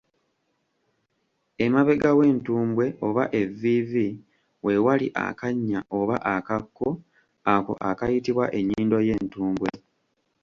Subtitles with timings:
[1.65, 4.07] Emabega w’entumbwe oba evviivi
[4.65, 6.87] we wali akannya oba akakko
[7.53, 9.69] ako akayitibwa ennyindo y’entumbwe.